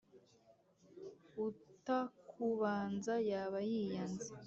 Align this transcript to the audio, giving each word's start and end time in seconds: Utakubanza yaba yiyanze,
Utakubanza 1.47 3.13
yaba 3.31 3.59
yiyanze, 3.69 4.29